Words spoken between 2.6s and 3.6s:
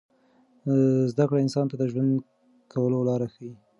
کولو لار ښیي.